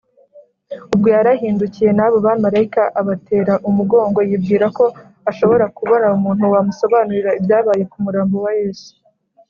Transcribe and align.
ubwo 0.93 1.07
yarahindukiye, 1.15 1.89
n’abo 1.97 2.17
bamarayika 2.25 2.83
abatera 3.01 3.53
umugongo, 3.69 4.19
yibwira 4.29 4.65
ko 4.77 4.85
ashobora 5.29 5.65
kubona 5.77 6.05
umuntu 6.17 6.43
wamusobanurira 6.53 7.31
ibyabaye 7.39 7.83
ku 7.91 7.97
murambo 8.05 8.37
wa 8.45 8.53
yesu 8.61 8.91